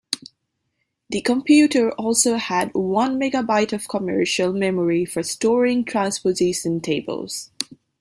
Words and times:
The 1.11 1.21
computer 1.21 1.91
also 1.91 2.37
had 2.37 2.73
one 2.73 3.19
megabyte 3.19 3.71
of 3.71 3.87
commercial 3.87 4.51
memory 4.51 5.05
for 5.05 5.21
storing 5.21 5.85
transposition 5.85 6.79
tables. 6.81 7.51